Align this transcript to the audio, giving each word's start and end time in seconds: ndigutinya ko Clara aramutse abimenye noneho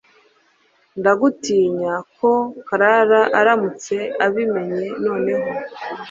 ndigutinya 0.99 1.93
ko 2.15 2.31
Clara 2.67 3.21
aramutse 3.39 3.95
abimenye 4.25 4.83
noneho 5.05 5.51